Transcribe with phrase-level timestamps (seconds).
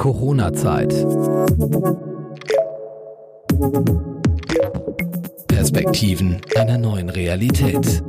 [0.00, 0.88] Corona-Zeit.
[5.46, 8.02] Perspektiven einer neuen Realität.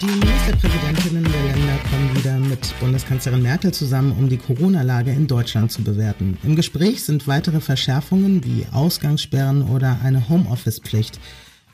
[0.00, 5.70] Die Ministerpräsidentinnen der Länder kommen wieder mit Bundeskanzlerin Merkel zusammen, um die Corona-Lage in Deutschland
[5.70, 6.38] zu bewerten.
[6.42, 11.20] Im Gespräch sind weitere Verschärfungen wie Ausgangssperren oder eine Homeoffice-Pflicht.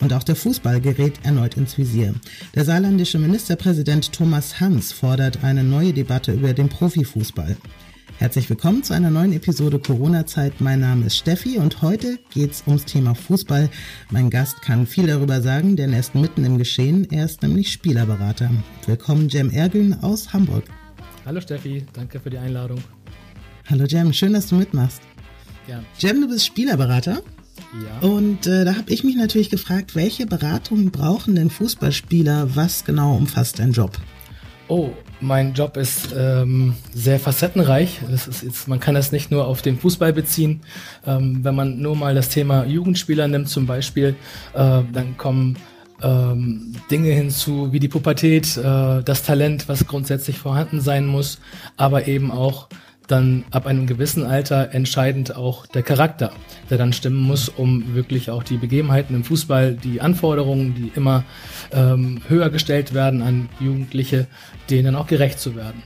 [0.00, 2.14] Und auch der Fußball gerät erneut ins Visier.
[2.54, 7.56] Der saarländische Ministerpräsident Thomas Hans fordert eine neue Debatte über den Profifußball.
[8.18, 10.60] Herzlich willkommen zu einer neuen Episode Corona-Zeit.
[10.60, 13.68] Mein Name ist Steffi und heute geht's ums Thema Fußball.
[14.10, 17.06] Mein Gast kann viel darüber sagen, denn er ist mitten im Geschehen.
[17.10, 18.50] Er ist nämlich Spielerberater.
[18.86, 20.64] Willkommen, Jem Ergün aus Hamburg.
[21.26, 22.82] Hallo Steffi, danke für die Einladung.
[23.68, 25.02] Hallo Jem, schön, dass du mitmachst.
[25.66, 25.82] Ja.
[25.98, 27.22] Jem, du bist Spielerberater.
[27.84, 28.08] Ja.
[28.08, 32.54] Und äh, da habe ich mich natürlich gefragt, welche Beratungen brauchen denn Fußballspieler?
[32.54, 33.98] Was genau umfasst dein Job?
[34.68, 38.00] Oh, mein Job ist ähm, sehr facettenreich.
[38.10, 40.60] Das ist jetzt, man kann das nicht nur auf den Fußball beziehen.
[41.06, 44.16] Ähm, wenn man nur mal das Thema Jugendspieler nimmt zum Beispiel,
[44.54, 45.56] äh, dann kommen
[46.02, 51.38] ähm, Dinge hinzu wie die Pubertät, äh, das Talent, was grundsätzlich vorhanden sein muss,
[51.76, 52.68] aber eben auch
[53.06, 56.32] dann ab einem gewissen Alter entscheidend auch der Charakter,
[56.70, 61.24] der dann stimmen muss, um wirklich auch die Begebenheiten im Fußball, die Anforderungen, die immer
[61.72, 64.26] ähm, höher gestellt werden an Jugendliche,
[64.70, 65.82] denen auch gerecht zu werden.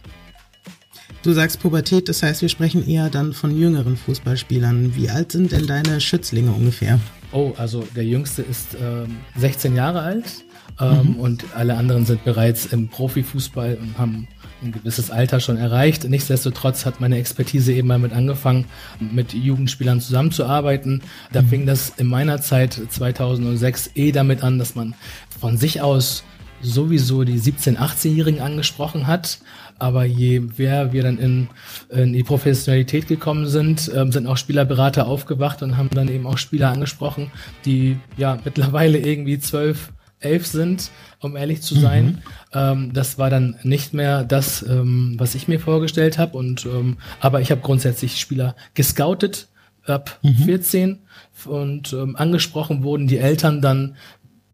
[1.23, 4.97] Du sagst Pubertät, das heißt, wir sprechen eher dann von jüngeren Fußballspielern.
[4.97, 6.99] Wie alt sind denn deine Schützlinge ungefähr?
[7.33, 10.45] Oh, also der jüngste ist ähm, 16 Jahre alt
[10.81, 11.17] ähm, mhm.
[11.17, 14.29] und alle anderen sind bereits im Profifußball und haben
[14.62, 16.08] ein gewisses Alter schon erreicht.
[16.08, 18.66] Nichtsdestotrotz hat meine Expertise eben damit angefangen,
[18.98, 21.03] mit Jugendspielern zusammenzuarbeiten.
[21.33, 21.48] Da mhm.
[21.48, 24.94] fing das in meiner Zeit 2006 eh damit an, dass man
[25.41, 26.25] von sich aus
[26.62, 29.38] sowieso die 17-, 18-Jährigen angesprochen hat.
[29.78, 31.48] Aber je mehr wir dann in,
[31.88, 36.37] in die Professionalität gekommen sind, ähm, sind auch Spielerberater aufgewacht und haben dann eben auch
[36.37, 37.31] Spieler angesprochen,
[37.65, 42.04] die ja mittlerweile irgendwie zwölf, elf sind, um ehrlich zu sein.
[42.04, 42.19] Mhm.
[42.53, 46.36] Ähm, das war dann nicht mehr das, ähm, was ich mir vorgestellt habe.
[46.36, 49.48] Und ähm, aber ich habe grundsätzlich Spieler gescoutet
[49.86, 50.34] ab mhm.
[50.34, 50.98] 14
[51.47, 53.97] und ähm, angesprochen wurden die Eltern dann,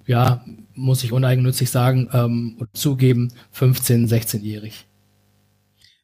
[0.06, 0.44] ja,
[0.75, 4.87] muss ich uneigennützig sagen, ähm, zugeben, 15, 16-jährig.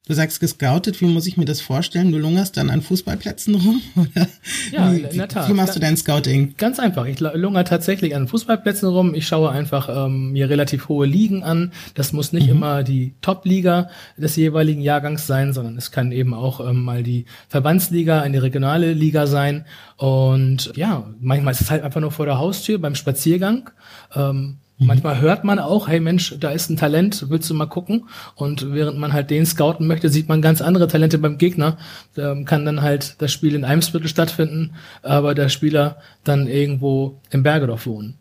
[0.08, 2.10] Du sagst gescoutet, wie muss ich mir das vorstellen?
[2.10, 3.80] Du lungerst dann an Fußballplätzen rum?
[3.96, 4.26] Oder
[4.72, 5.48] ja, wie, in der Tat.
[5.48, 6.54] Wie machst du dein Scouting?
[6.58, 7.06] Ganz einfach.
[7.06, 9.14] Ich lungere tatsächlich an Fußballplätzen rum.
[9.14, 11.70] Ich schaue einfach ähm, mir relativ hohe Ligen an.
[11.94, 12.56] Das muss nicht mhm.
[12.56, 17.26] immer die Top-Liga des jeweiligen Jahrgangs sein, sondern es kann eben auch ähm, mal die
[17.46, 19.66] Verbandsliga, eine regionale Liga sein.
[19.98, 23.70] Und ja, manchmal ist es halt einfach nur vor der Haustür beim Spaziergang.
[24.16, 24.87] Ähm, Mhm.
[24.87, 28.09] Manchmal hört man auch, hey Mensch, da ist ein Talent, willst du mal gucken?
[28.34, 31.78] Und während man halt den scouten möchte, sieht man ganz andere Talente beim Gegner.
[32.15, 34.72] Da kann dann halt das Spiel in Eimsviertel stattfinden,
[35.03, 38.19] aber der Spieler dann irgendwo im Bergedorf wohnen.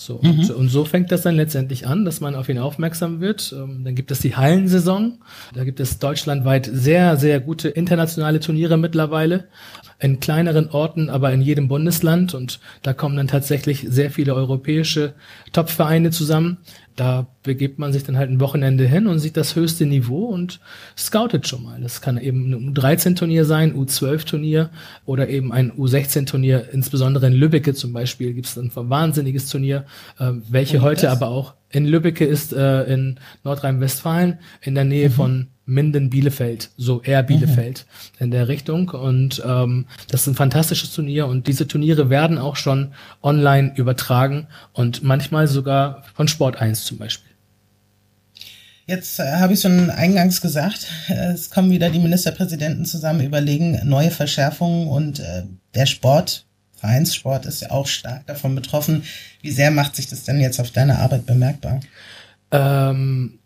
[0.00, 0.30] So, mhm.
[0.30, 3.52] und, und, so fängt das dann letztendlich an, dass man auf ihn aufmerksam wird.
[3.52, 5.18] Ähm, dann gibt es die Hallensaison.
[5.54, 9.48] Da gibt es deutschlandweit sehr, sehr gute internationale Turniere mittlerweile
[9.98, 12.32] in kleineren Orten, aber in jedem Bundesland.
[12.32, 15.14] Und da kommen dann tatsächlich sehr viele europäische
[15.52, 16.58] Top-Vereine zusammen.
[16.98, 20.58] Da begibt man sich dann halt ein Wochenende hin und sieht das höchste Niveau und
[20.96, 21.80] scoutet schon mal.
[21.80, 24.70] Das kann eben ein U13-Turnier sein, U12-Turnier
[25.06, 26.70] oder eben ein U16-Turnier.
[26.72, 29.84] Insbesondere in Lübbecke zum Beispiel gibt es ein wahnsinniges Turnier,
[30.18, 35.12] äh, welche heute aber auch in Lübbecke ist äh, in Nordrhein-Westfalen in der Nähe mhm.
[35.12, 37.84] von Minden-Bielefeld, so eher Bielefeld
[38.18, 38.24] mhm.
[38.24, 38.88] in der Richtung.
[38.88, 42.92] Und ähm, das ist ein fantastisches Turnier und diese Turniere werden auch schon
[43.22, 47.28] online übertragen und manchmal sogar von Sport 1 zum Beispiel.
[48.86, 54.10] Jetzt äh, habe ich schon eingangs gesagt, es kommen wieder die Ministerpräsidenten zusammen, überlegen neue
[54.10, 55.42] Verschärfungen und äh,
[55.74, 56.46] der Sport,
[56.78, 59.04] Vereinssport ist ja auch stark davon betroffen.
[59.42, 61.80] Wie sehr macht sich das denn jetzt auf deine Arbeit bemerkbar?
[62.50, 63.38] Ähm,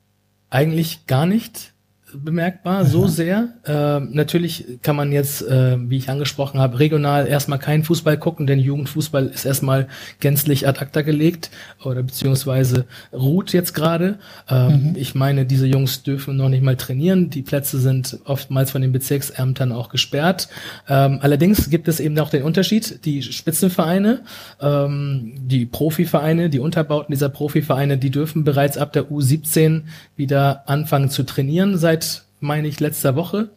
[0.50, 1.71] eigentlich gar nicht
[2.14, 3.48] bemerkbar, so sehr.
[3.64, 8.46] Äh, natürlich kann man jetzt, äh, wie ich angesprochen habe, regional erstmal keinen Fußball gucken,
[8.46, 9.88] denn Jugendfußball ist erstmal
[10.20, 11.50] gänzlich ad acta gelegt
[11.84, 14.18] oder beziehungsweise ruht jetzt gerade.
[14.48, 14.96] Ähm, mhm.
[14.96, 17.30] Ich meine, diese Jungs dürfen noch nicht mal trainieren.
[17.30, 20.48] Die Plätze sind oftmals von den Bezirksämtern auch gesperrt.
[20.88, 23.04] Ähm, allerdings gibt es eben auch den Unterschied.
[23.04, 24.20] Die Spitzenvereine,
[24.60, 29.82] ähm, die Profivereine, die Unterbauten dieser Profivereine, die dürfen bereits ab der U17
[30.16, 32.01] wieder anfangen zu trainieren seit
[32.42, 33.50] meine ich, letzter Woche.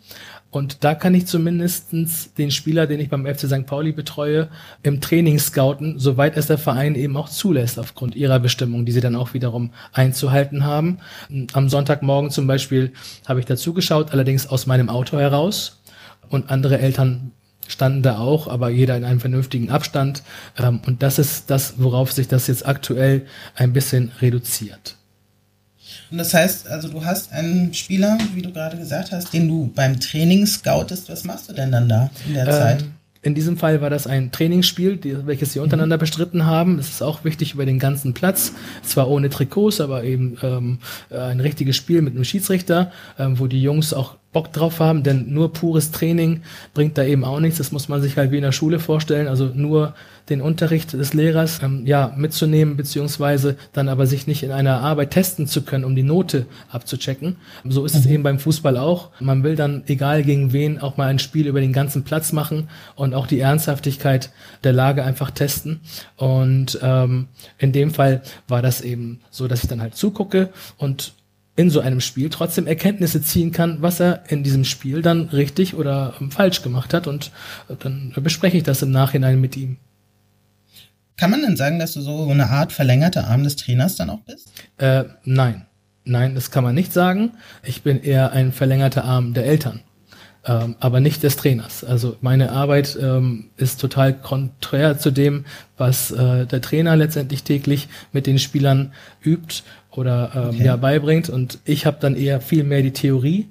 [0.56, 3.66] Und da kann ich zumindestens den Spieler, den ich beim FC St.
[3.66, 4.48] Pauli betreue,
[4.84, 9.02] im Training scouten, soweit es der Verein eben auch zulässt, aufgrund ihrer Bestimmung, die sie
[9.02, 11.00] dann auch wiederum einzuhalten haben.
[11.52, 12.94] Am Sonntagmorgen zum Beispiel
[13.28, 15.82] habe ich dazu geschaut, allerdings aus meinem Auto heraus.
[16.30, 17.34] Und andere Eltern
[17.68, 20.24] standen da auch, aber jeder in einem vernünftigen Abstand.
[20.58, 24.96] Ähm, und das ist das, worauf sich das jetzt aktuell ein bisschen reduziert.
[26.12, 29.72] Und das heißt, also du hast einen Spieler, wie du gerade gesagt hast, den du
[29.74, 31.10] beim Training scoutest.
[31.10, 32.86] Was machst du denn dann da in der ähm, Zeit?
[33.26, 36.02] In diesem Fall war das ein Trainingsspiel, die, welches sie untereinander mhm.
[36.02, 36.78] bestritten haben.
[36.78, 38.54] Es ist auch wichtig über den ganzen Platz.
[38.84, 40.78] Zwar ohne Trikots, aber eben ähm,
[41.10, 45.34] ein richtiges Spiel mit einem Schiedsrichter, ähm, wo die Jungs auch Bock drauf haben, denn
[45.34, 46.42] nur pures Training
[46.74, 47.58] bringt da eben auch nichts.
[47.58, 49.30] Das muss man sich halt wie in der Schule vorstellen.
[49.30, 49.94] Also nur
[50.28, 55.12] den Unterricht des Lehrers ähm, ja mitzunehmen, beziehungsweise dann aber sich nicht in einer Arbeit
[55.12, 57.38] testen zu können, um die Note abzuchecken.
[57.64, 58.00] So ist mhm.
[58.02, 59.12] es eben beim Fußball auch.
[59.22, 62.68] Man will dann, egal gegen wen, auch mal ein Spiel über den ganzen Platz machen
[62.98, 64.32] und auch die Ernsthaftigkeit
[64.66, 65.80] der Lage einfach testen.
[66.18, 67.28] Und ähm,
[67.58, 71.14] in dem Fall war das eben so, dass ich dann halt zugucke und
[71.56, 75.76] in so einem Spiel trotzdem Erkenntnisse ziehen kann, was er in diesem Spiel dann richtig
[75.76, 77.32] oder falsch gemacht hat und
[77.80, 79.78] dann bespreche ich das im Nachhinein mit ihm.
[81.18, 84.20] Kann man denn sagen, dass du so eine Art verlängerter Arm des Trainers dann auch
[84.22, 84.52] bist?
[84.78, 85.66] Äh, nein.
[86.04, 87.32] Nein, das kann man nicht sagen.
[87.64, 89.80] Ich bin eher ein verlängerter Arm der Eltern,
[90.46, 91.84] ähm, aber nicht des Trainers.
[91.84, 95.46] Also meine Arbeit ähm, ist total konträr zu dem,
[95.78, 98.94] was äh, der Trainer letztendlich täglich mit den Spielern
[99.24, 99.64] übt
[99.98, 100.66] oder ähm, okay.
[100.66, 101.30] ja beibringt.
[101.30, 103.48] Und ich habe dann eher viel mehr die Theorie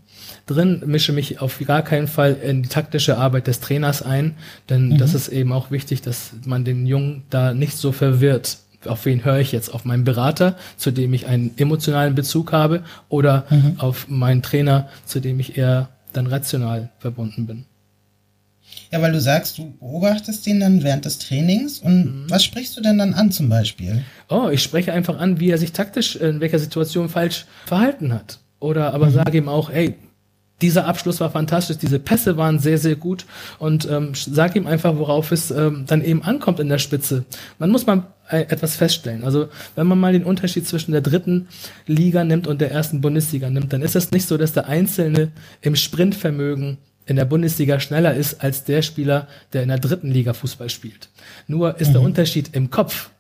[0.47, 4.35] drin, mische mich auf gar keinen Fall in die taktische Arbeit des Trainers ein,
[4.69, 4.99] denn mhm.
[4.99, 8.59] das ist eben auch wichtig, dass man den Jungen da nicht so verwirrt.
[8.87, 9.73] Auf wen höre ich jetzt?
[9.73, 13.75] Auf meinen Berater, zu dem ich einen emotionalen Bezug habe, oder mhm.
[13.79, 17.65] auf meinen Trainer, zu dem ich eher dann rational verbunden bin.
[18.95, 22.27] Ja, weil du sagst, du beobachtest den dann während des Trainings und mhm.
[22.29, 24.05] was sprichst du denn dann an zum Beispiel?
[24.29, 28.39] Oh, ich spreche einfach an, wie er sich taktisch in welcher Situation falsch verhalten hat.
[28.61, 29.15] Oder aber mhm.
[29.15, 29.97] sage ihm auch, hey,
[30.63, 33.27] dieser Abschluss war fantastisch, diese Pässe waren sehr, sehr gut
[33.59, 37.25] und ähm, sag ihm einfach, worauf es ähm, dann eben ankommt in der Spitze.
[37.59, 39.25] Man muss mal äh, etwas feststellen.
[39.25, 41.49] Also wenn man mal den Unterschied zwischen der dritten
[41.89, 45.33] Liga nimmt und der ersten Bundesliga nimmt, dann ist es nicht so, dass der Einzelne
[45.63, 50.33] im Sprintvermögen in der Bundesliga schneller ist als der Spieler, der in der dritten Liga
[50.33, 51.09] Fußball spielt.
[51.47, 51.93] Nur ist mhm.
[51.93, 53.11] der Unterschied im Kopf.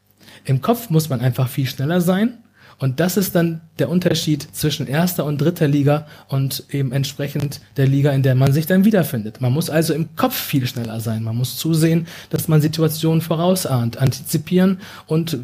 [0.44, 2.38] Im Kopf muss man einfach viel schneller sein.
[2.78, 7.86] Und das ist dann der Unterschied zwischen erster und dritter Liga und eben entsprechend der
[7.86, 9.40] Liga, in der man sich dann wiederfindet.
[9.40, 11.22] Man muss also im Kopf viel schneller sein.
[11.22, 15.38] Man muss zusehen, dass man Situationen vorausahnt, antizipieren und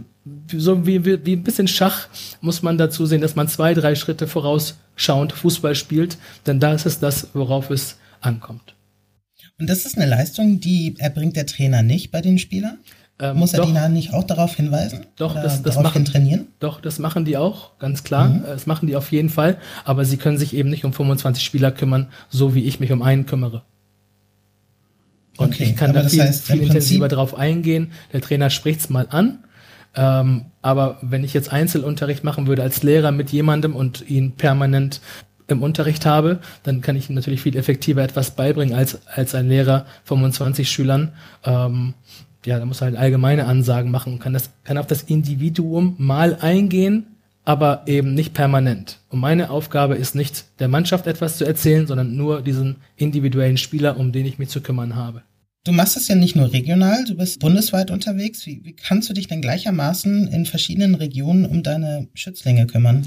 [0.55, 2.09] so wie, wie, wie ein bisschen Schach
[2.41, 6.85] muss man dazu sehen, dass man zwei, drei Schritte vorausschauend Fußball spielt, denn da ist
[6.85, 8.75] es das, worauf es ankommt.
[9.59, 12.79] Und das ist eine Leistung, die erbringt der Trainer nicht bei den Spielern?
[13.19, 15.07] Ähm, Muss er doch, die dann nicht auch darauf hinweisen?
[15.17, 16.47] Doch, das, das machen, trainieren?
[16.59, 18.29] Doch, das machen die auch, ganz klar.
[18.29, 18.43] Mhm.
[18.47, 19.59] Das machen die auf jeden Fall.
[19.85, 23.03] Aber sie können sich eben nicht um 25 Spieler kümmern, so wie ich mich um
[23.03, 23.63] einen kümmere.
[25.37, 27.93] Und okay, ich kann da viel, heißt, viel intensiver drauf eingehen.
[28.13, 29.45] Der Trainer spricht's mal an.
[29.95, 35.01] Ähm, aber wenn ich jetzt Einzelunterricht machen würde als Lehrer mit jemandem und ihn permanent
[35.51, 39.87] im Unterricht habe, dann kann ich natürlich viel effektiver etwas beibringen als, als ein Lehrer
[40.05, 41.13] 25 Schülern.
[41.45, 41.95] Ähm,
[42.47, 45.95] ja, da muss er halt allgemeine Ansagen machen und kann das, kann auf das Individuum
[45.99, 47.07] mal eingehen,
[47.45, 48.99] aber eben nicht permanent.
[49.09, 53.99] Und meine Aufgabe ist nicht, der Mannschaft etwas zu erzählen, sondern nur diesen individuellen Spieler,
[53.99, 55.23] um den ich mich zu kümmern habe.
[55.65, 58.47] Du machst das ja nicht nur regional, du bist bundesweit unterwegs.
[58.47, 63.07] Wie, wie kannst du dich denn gleichermaßen in verschiedenen Regionen um deine Schützlinge kümmern?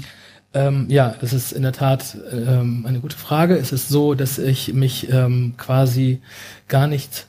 [0.54, 3.56] Ähm, ja, das ist in der Tat ähm, eine gute Frage.
[3.56, 6.20] Es ist so, dass ich mich ähm, quasi
[6.68, 7.26] gar nicht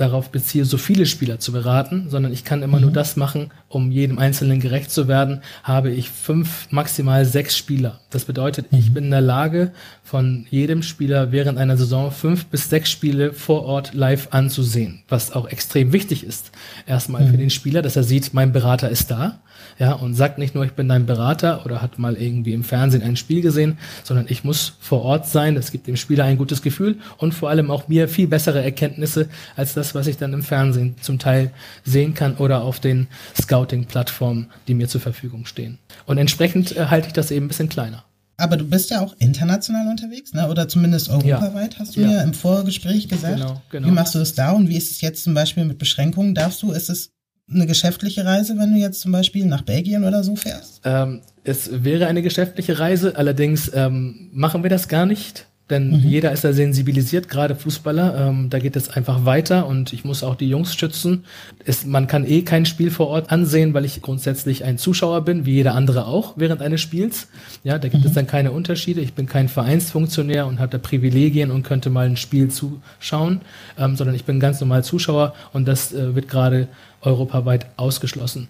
[0.00, 2.84] darauf beziehe, so viele Spieler zu beraten, sondern ich kann immer mhm.
[2.84, 8.00] nur das machen, um jedem Einzelnen gerecht zu werden, habe ich fünf, maximal sechs Spieler.
[8.10, 8.78] Das bedeutet, mhm.
[8.78, 13.32] ich bin in der Lage, von jedem Spieler während einer Saison fünf bis sechs Spiele
[13.32, 16.50] vor Ort live anzusehen, was auch extrem wichtig ist.
[16.86, 17.30] Erstmal mhm.
[17.30, 19.40] für den Spieler, dass er sieht, mein Berater ist da
[19.78, 23.02] ja, und sagt nicht nur, ich bin dein Berater oder hat mal irgendwie im Fernsehen
[23.02, 25.54] ein Spiel gesehen, sondern ich muss vor Ort sein.
[25.54, 29.28] Das gibt dem Spieler ein gutes Gefühl und vor allem auch mir viel bessere Erkenntnisse
[29.56, 31.50] als das, was ich dann im Fernsehen zum Teil
[31.84, 33.08] sehen kann oder auf den
[33.40, 35.78] Scouting-Plattformen, die mir zur Verfügung stehen.
[36.06, 38.04] Und entsprechend äh, halte ich das eben ein bisschen kleiner.
[38.36, 40.48] Aber du bist ja auch international unterwegs, ne?
[40.48, 41.78] oder zumindest europaweit, ja.
[41.78, 42.08] hast du ja.
[42.08, 43.36] mir im Vorgespräch gesagt.
[43.36, 43.88] Genau, genau.
[43.88, 46.34] Wie machst du das da und wie ist es jetzt zum Beispiel mit Beschränkungen?
[46.34, 47.10] Darfst du, ist es
[47.52, 50.80] eine geschäftliche Reise, wenn du jetzt zum Beispiel nach Belgien oder so fährst?
[50.84, 55.46] Ähm, es wäre eine geschäftliche Reise, allerdings ähm, machen wir das gar nicht.
[55.70, 56.08] Denn mhm.
[56.08, 58.28] jeder ist da sensibilisiert, gerade Fußballer.
[58.28, 61.24] Ähm, da geht es einfach weiter und ich muss auch die Jungs schützen.
[61.64, 65.46] Es, man kann eh kein Spiel vor Ort ansehen, weil ich grundsätzlich ein Zuschauer bin,
[65.46, 67.28] wie jeder andere auch während eines Spiels.
[67.64, 68.08] Ja, da gibt mhm.
[68.08, 69.00] es dann keine Unterschiede.
[69.00, 73.40] Ich bin kein Vereinsfunktionär und habe da Privilegien und könnte mal ein Spiel zuschauen,
[73.78, 76.68] ähm, sondern ich bin ganz normal Zuschauer und das äh, wird gerade
[77.02, 78.48] europaweit ausgeschlossen.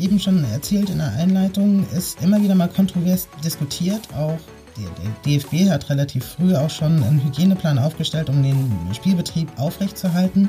[0.00, 4.08] Eben schon erzählt in der Einleitung, ist immer wieder mal kontrovers diskutiert.
[4.16, 4.38] Auch
[4.76, 4.88] der
[5.24, 10.48] DFB hat relativ früh auch schon einen Hygieneplan aufgestellt, um den Spielbetrieb aufrechtzuerhalten.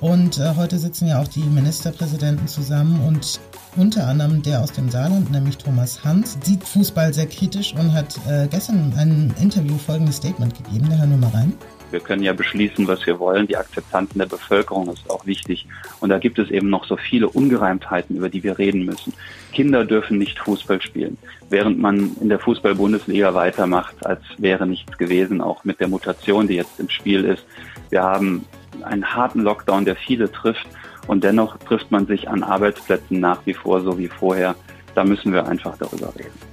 [0.00, 3.40] Und äh, heute sitzen ja auch die Ministerpräsidenten zusammen und
[3.76, 8.14] unter anderem der aus dem Saarland, nämlich Thomas Hans, sieht Fußball sehr kritisch und hat
[8.28, 10.88] äh, gestern in einem Interview folgendes Statement gegeben.
[10.90, 11.54] Da hören wir mal rein.
[11.90, 13.46] Wir können ja beschließen, was wir wollen.
[13.46, 15.66] Die Akzeptanz der Bevölkerung ist auch wichtig.
[16.00, 19.12] Und da gibt es eben noch so viele Ungereimtheiten, über die wir reden müssen.
[19.52, 21.16] Kinder dürfen nicht Fußball spielen,
[21.48, 26.54] während man in der Fußball-Bundesliga weitermacht, als wäre nichts gewesen, auch mit der Mutation, die
[26.54, 27.44] jetzt im Spiel ist.
[27.90, 28.44] Wir haben
[28.82, 30.66] einen harten Lockdown, der viele trifft.
[31.06, 34.56] Und dennoch trifft man sich an Arbeitsplätzen nach wie vor so wie vorher.
[34.94, 36.45] Da müssen wir einfach darüber reden.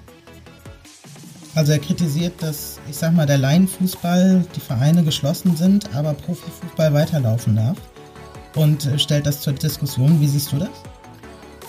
[1.55, 6.93] Also er kritisiert, dass, ich sag mal, der Laienfußball, die Vereine geschlossen sind, aber Profifußball
[6.93, 7.77] weiterlaufen darf.
[8.55, 10.19] Und stellt das zur Diskussion.
[10.19, 10.69] Wie siehst du das?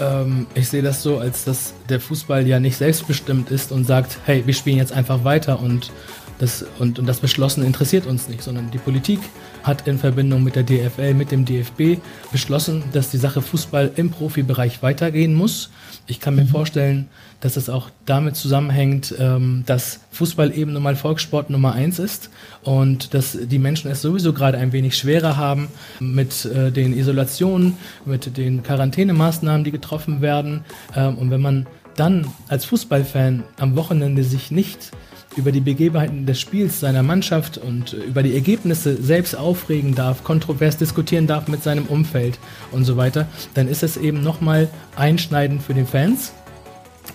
[0.00, 4.18] Ähm, ich sehe das so, als dass der Fußball ja nicht selbstbestimmt ist und sagt,
[4.24, 5.92] hey, wir spielen jetzt einfach weiter und
[6.38, 9.20] das, und, und das Beschlossen interessiert uns nicht, sondern die Politik
[9.64, 14.11] hat in Verbindung mit der DFL, mit dem DFB beschlossen, dass die Sache Fußball im
[14.11, 15.71] Profibereich weitergehen muss.
[16.06, 16.49] Ich kann mir mhm.
[16.49, 17.09] vorstellen,
[17.40, 22.30] dass es auch damit zusammenhängt, ähm, dass Fußball eben nun mal Volkssport Nummer eins ist
[22.62, 25.68] und dass die Menschen es sowieso gerade ein wenig schwerer haben
[25.99, 30.64] mit äh, den Isolationen, mit den Quarantänemaßnahmen, die getroffen werden.
[30.94, 31.66] Ähm, und wenn man
[31.97, 34.90] dann als Fußballfan am Wochenende sich nicht
[35.36, 40.76] über die Begebenheiten des Spiels seiner Mannschaft und über die Ergebnisse selbst aufregen darf, kontrovers
[40.76, 42.38] diskutieren darf mit seinem Umfeld
[42.72, 46.32] und so weiter, dann ist es eben nochmal einschneidend für den Fans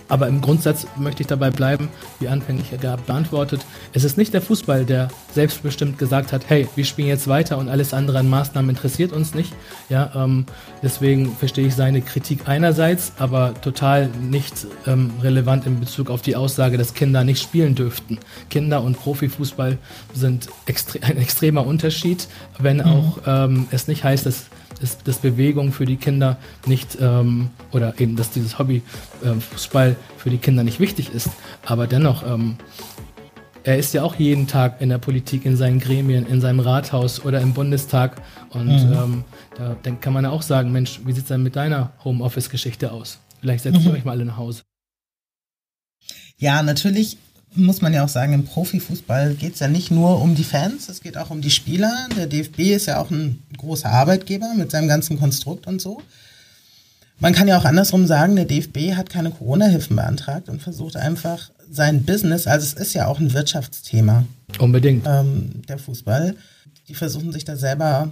[0.08, 3.64] aber im Grundsatz möchte ich dabei bleiben, wie anfänglich gehabt beantwortet.
[3.92, 7.68] Es ist nicht der Fußball, der selbstbestimmt gesagt hat, hey, wir spielen jetzt weiter und
[7.68, 9.52] alles andere an Maßnahmen interessiert uns nicht.
[9.88, 10.46] Ja, ähm,
[10.82, 16.36] deswegen verstehe ich seine Kritik einerseits, aber total nicht ähm, relevant in Bezug auf die
[16.36, 18.18] Aussage, dass Kinder nicht spielen dürften.
[18.50, 19.78] Kinder und Profifußball
[20.12, 22.26] sind extre ein extremer Unterschied,
[22.58, 22.82] wenn mhm.
[22.82, 24.46] auch ähm, es nicht heißt, dass
[24.80, 28.82] ist, dass Bewegung für die Kinder nicht ähm, oder eben, dass dieses Hobby
[29.24, 31.30] ähm, Fußball für die Kinder nicht wichtig ist.
[31.64, 32.56] Aber dennoch, ähm,
[33.62, 37.24] er ist ja auch jeden Tag in der Politik, in seinen Gremien, in seinem Rathaus
[37.24, 38.20] oder im Bundestag.
[38.50, 38.92] Und mhm.
[38.92, 39.24] ähm,
[39.56, 42.92] da dann kann man ja auch sagen, Mensch, wie sieht es denn mit deiner Homeoffice-Geschichte
[42.92, 43.18] aus?
[43.40, 43.88] Vielleicht setzt mhm.
[43.88, 44.62] ihr euch mal alle nach Hause.
[46.36, 47.18] Ja, natürlich
[47.54, 50.88] muss man ja auch sagen, im Profifußball geht es ja nicht nur um die Fans,
[50.88, 52.08] es geht auch um die Spieler.
[52.16, 56.02] Der DFB ist ja auch ein großer Arbeitgeber mit seinem ganzen Konstrukt und so.
[57.18, 61.50] Man kann ja auch andersrum sagen, der DFB hat keine Corona-Hilfen beantragt und versucht einfach
[61.70, 64.24] sein Business, also es ist ja auch ein Wirtschaftsthema.
[64.58, 65.06] Unbedingt.
[65.06, 66.34] Ähm, der Fußball.
[66.88, 68.10] Die versuchen sich da selber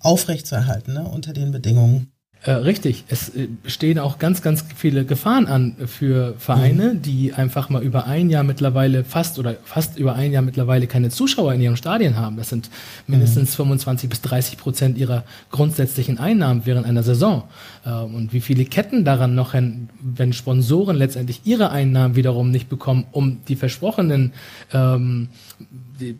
[0.00, 2.10] aufrechtzuerhalten ne, unter den Bedingungen.
[2.42, 7.02] Äh, richtig, es äh, stehen auch ganz, ganz viele Gefahren an für Vereine, mhm.
[7.02, 11.10] die einfach mal über ein Jahr mittlerweile fast oder fast über ein Jahr mittlerweile keine
[11.10, 12.38] Zuschauer in ihren Stadien haben.
[12.38, 12.70] Das sind
[13.06, 13.64] mindestens mhm.
[13.64, 17.44] 25 bis 30 Prozent ihrer grundsätzlichen Einnahmen während einer Saison.
[17.84, 23.04] Äh, und wie viele Ketten daran noch, wenn Sponsoren letztendlich ihre Einnahmen wiederum nicht bekommen,
[23.12, 24.32] um die versprochenen
[24.72, 25.28] ähm,
[26.00, 26.12] die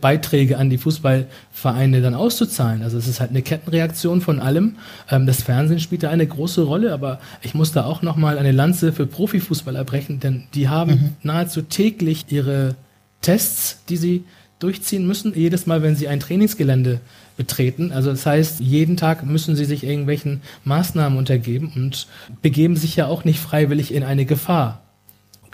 [0.00, 2.82] Beiträge an die Fußballvereine dann auszuzahlen.
[2.82, 4.76] Also es ist halt eine Kettenreaktion von allem.
[5.10, 8.52] Ähm, das Fernsehen spielt da eine große Rolle, aber ich muss da auch nochmal eine
[8.52, 11.10] Lanze für Profifußball erbrechen, denn die haben mhm.
[11.22, 12.76] nahezu täglich ihre
[13.20, 14.24] Tests, die sie
[14.58, 17.00] durchziehen müssen, jedes Mal, wenn sie ein Trainingsgelände
[17.36, 17.92] betreten.
[17.92, 22.06] Also das heißt, jeden Tag müssen sie sich irgendwelchen Maßnahmen untergeben und
[22.42, 24.83] begeben sich ja auch nicht freiwillig in eine Gefahr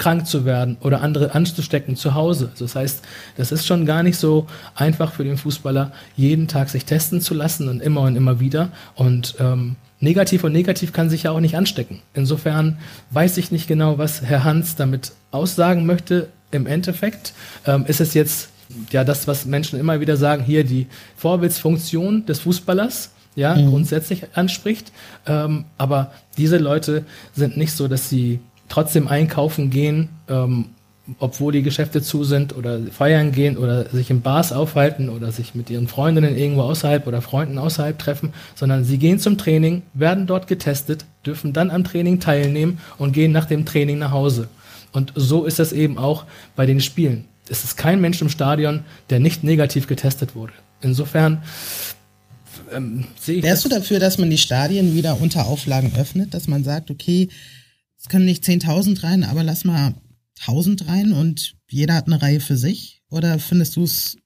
[0.01, 2.49] krank zu werden oder andere anzustecken zu Hause.
[2.53, 3.03] Also das heißt,
[3.37, 7.35] das ist schon gar nicht so einfach für den Fußballer, jeden Tag sich testen zu
[7.35, 8.71] lassen und immer und immer wieder.
[8.97, 12.01] Und ähm, negativ und negativ kann sich ja auch nicht anstecken.
[12.15, 12.79] Insofern
[13.11, 16.29] weiß ich nicht genau, was Herr Hans damit aussagen möchte.
[16.51, 17.35] Im Endeffekt
[17.67, 18.49] ähm, ist es jetzt
[18.91, 23.69] ja das, was Menschen immer wieder sagen, hier die Vorbildsfunktion des Fußballers ja, mhm.
[23.69, 24.93] grundsätzlich anspricht.
[25.27, 27.05] Ähm, aber diese Leute
[27.35, 28.41] sind nicht so, dass sie
[28.71, 30.67] trotzdem einkaufen gehen, ähm,
[31.19, 35.55] obwohl die Geschäfte zu sind oder feiern gehen oder sich in Bars aufhalten oder sich
[35.55, 40.27] mit ihren Freundinnen irgendwo außerhalb oder Freunden außerhalb treffen, sondern sie gehen zum Training, werden
[40.27, 44.49] dort getestet, dürfen dann am Training teilnehmen und gehen nach dem Training nach Hause.
[44.93, 46.25] Und so ist das eben auch
[46.57, 47.25] bei den Spielen.
[47.49, 50.53] Es ist kein Mensch im Stadion, der nicht negativ getestet wurde.
[50.81, 51.43] Insofern
[52.73, 53.43] ähm, sehe ich.
[53.43, 57.29] Wärst du dafür, dass man die Stadien wieder unter Auflagen öffnet, dass man sagt, okay,
[58.01, 59.95] es können nicht 10.000 rein, aber lass mal
[60.41, 63.03] 1000 rein und jeder hat eine Reihe für sich?
[63.11, 64.17] Oder findest du es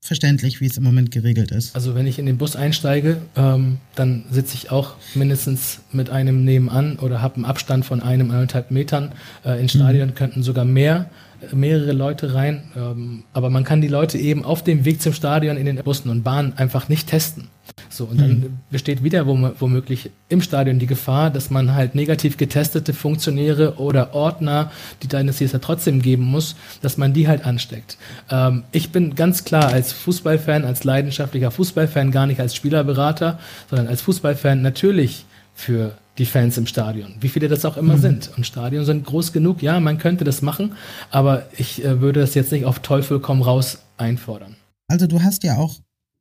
[0.00, 1.74] verständlich, wie es im Moment geregelt ist?
[1.74, 6.44] Also wenn ich in den Bus einsteige, ähm, dann sitze ich auch mindestens mit einem
[6.44, 9.12] nebenan oder habe einen Abstand von einem, eineinhalb Metern.
[9.44, 10.14] Äh, in Stadion mhm.
[10.14, 11.10] könnten sogar mehr
[11.52, 12.64] mehrere Leute rein.
[12.76, 16.10] Ähm, aber man kann die Leute eben auf dem Weg zum Stadion in den Bussen
[16.10, 17.48] und Bahnen einfach nicht testen.
[17.88, 18.58] So, und dann hm.
[18.70, 24.70] besteht wieder womöglich im Stadion die Gefahr, dass man halt negativ getestete Funktionäre oder Ordner,
[25.02, 27.96] die deines ja trotzdem geben muss, dass man die halt ansteckt.
[28.30, 33.88] Ähm, ich bin ganz klar als Fußballfan, als leidenschaftlicher Fußballfan, gar nicht als Spielerberater, sondern
[33.88, 38.00] als Fußballfan natürlich für die Fans im Stadion, wie viele das auch immer mhm.
[38.00, 38.30] sind.
[38.36, 40.74] Und Stadien sind groß genug, ja, man könnte das machen,
[41.10, 44.54] aber ich äh, würde das jetzt nicht auf Teufel komm raus einfordern.
[44.86, 45.78] Also du hast ja auch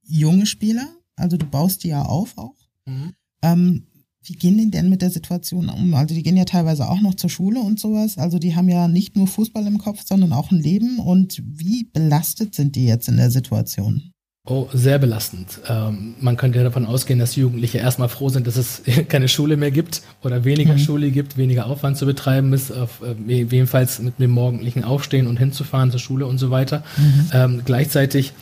[0.08, 0.88] junge Spieler,
[1.18, 2.56] also du baust die ja auf auch.
[2.86, 3.14] Mhm.
[3.44, 3.84] Ähm,
[4.24, 5.94] wie gehen die denn mit der Situation um?
[5.94, 8.18] Also die gehen ja teilweise auch noch zur Schule und sowas.
[8.18, 11.00] Also die haben ja nicht nur Fußball im Kopf, sondern auch ein Leben.
[11.00, 14.12] Und wie belastet sind die jetzt in der Situation?
[14.50, 15.60] Oh, sehr belastend.
[15.70, 19.58] Ähm, man könnte ja davon ausgehen, dass Jugendliche erstmal froh sind, dass es keine Schule
[19.58, 20.80] mehr gibt oder weniger mhm.
[20.80, 25.38] Schule gibt, weniger Aufwand zu betreiben ist, auf, äh, jedenfalls mit dem morgendlichen Aufstehen und
[25.38, 26.84] hinzufahren zur Schule und so weiter.
[26.98, 27.30] Mhm.
[27.32, 28.34] Ähm, gleichzeitig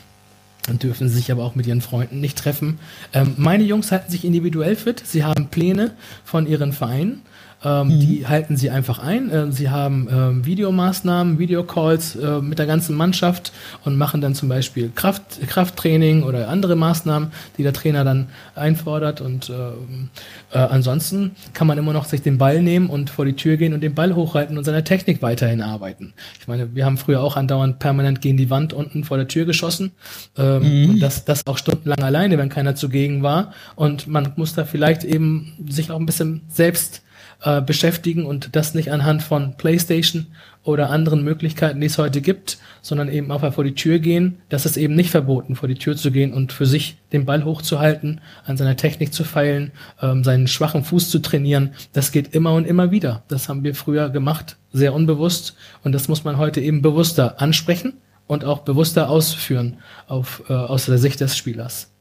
[0.81, 2.79] dürfen sie sich aber auch mit ihren Freunden nicht treffen.
[3.13, 5.03] Ähm, meine Jungs halten sich individuell fit.
[5.05, 5.91] Sie haben Pläne
[6.23, 7.21] von ihren Vereinen
[7.63, 7.99] ähm, mhm.
[7.99, 9.31] Die halten sie einfach ein.
[9.33, 13.51] Ähm, sie haben ähm, Videomaßnahmen, Videocalls äh, mit der ganzen Mannschaft
[13.83, 19.21] und machen dann zum Beispiel Kraft, Krafttraining oder andere Maßnahmen, die der Trainer dann einfordert.
[19.21, 20.09] Und ähm,
[20.51, 23.73] äh, ansonsten kann man immer noch sich den Ball nehmen und vor die Tür gehen
[23.73, 26.13] und den Ball hochhalten und seine Technik weiterhin arbeiten.
[26.39, 29.45] Ich meine, wir haben früher auch andauernd permanent gegen die Wand unten vor der Tür
[29.45, 29.93] geschossen.
[30.37, 30.89] Ähm, mhm.
[30.91, 33.51] Und das, das auch stundenlang alleine, wenn keiner zugegen war.
[33.75, 37.01] Und man muss da vielleicht eben sich auch ein bisschen selbst
[37.43, 40.27] äh, beschäftigen und das nicht anhand von PlayStation
[40.63, 44.39] oder anderen Möglichkeiten, die es heute gibt, sondern eben auch mal vor die Tür gehen.
[44.49, 47.45] Das ist eben nicht verboten, vor die Tür zu gehen und für sich den Ball
[47.45, 49.71] hochzuhalten, an seiner Technik zu feilen,
[50.01, 51.73] ähm, seinen schwachen Fuß zu trainieren.
[51.93, 53.23] Das geht immer und immer wieder.
[53.27, 57.93] Das haben wir früher gemacht, sehr unbewusst und das muss man heute eben bewusster ansprechen
[58.27, 61.91] und auch bewusster ausführen auf, äh, aus der Sicht des Spielers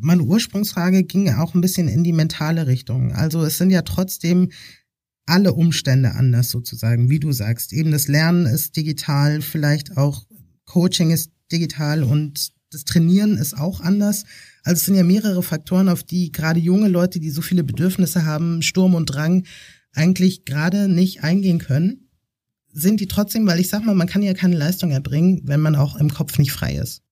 [0.00, 3.12] meine Ursprungsfrage ging auch ein bisschen in die mentale Richtung.
[3.12, 4.50] Also es sind ja trotzdem
[5.26, 7.72] alle Umstände anders sozusagen, wie du sagst.
[7.72, 10.26] Eben das Lernen ist digital, vielleicht auch
[10.64, 14.24] Coaching ist digital und das Trainieren ist auch anders.
[14.62, 18.24] Also es sind ja mehrere Faktoren, auf die gerade junge Leute, die so viele Bedürfnisse
[18.24, 19.44] haben, Sturm und Drang,
[19.92, 22.08] eigentlich gerade nicht eingehen können.
[22.72, 25.74] Sind die trotzdem, weil ich sag mal, man kann ja keine Leistung erbringen, wenn man
[25.74, 27.02] auch im Kopf nicht frei ist.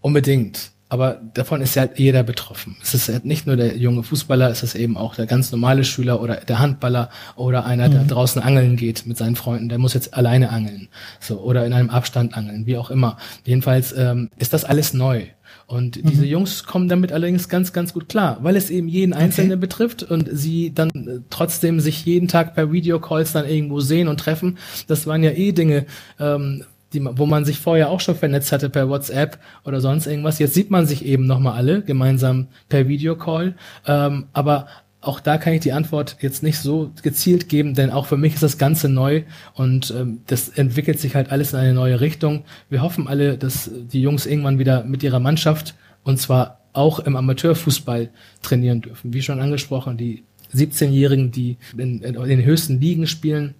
[0.00, 0.72] Unbedingt.
[0.90, 2.76] Aber davon ist ja jeder betroffen.
[2.82, 5.84] Es ist halt nicht nur der junge Fußballer, es ist eben auch der ganz normale
[5.84, 8.08] Schüler oder der Handballer oder einer, der mhm.
[8.08, 9.68] draußen angeln geht mit seinen Freunden.
[9.68, 10.88] Der muss jetzt alleine angeln,
[11.20, 13.18] so oder in einem Abstand angeln, wie auch immer.
[13.44, 15.26] Jedenfalls ähm, ist das alles neu.
[15.66, 16.08] Und mhm.
[16.08, 19.60] diese Jungs kommen damit allerdings ganz, ganz gut klar, weil es eben jeden Einzelnen okay.
[19.60, 24.18] betrifft und sie dann äh, trotzdem sich jeden Tag per Videocalls dann irgendwo sehen und
[24.18, 24.56] treffen.
[24.86, 25.84] Das waren ja eh Dinge,
[26.18, 30.38] ähm, die, wo man sich vorher auch schon vernetzt hatte per WhatsApp oder sonst irgendwas.
[30.38, 33.54] Jetzt sieht man sich eben nochmal alle gemeinsam per Videocall.
[33.86, 34.68] Ähm, aber
[35.00, 38.34] auch da kann ich die Antwort jetzt nicht so gezielt geben, denn auch für mich
[38.34, 39.22] ist das Ganze neu
[39.54, 42.44] und ähm, das entwickelt sich halt alles in eine neue Richtung.
[42.68, 47.16] Wir hoffen alle, dass die Jungs irgendwann wieder mit ihrer Mannschaft und zwar auch im
[47.16, 48.10] Amateurfußball
[48.42, 49.12] trainieren dürfen.
[49.12, 50.24] Wie schon angesprochen, die
[50.54, 53.54] 17-Jährigen, die in, in, den höchsten Ligen spielen,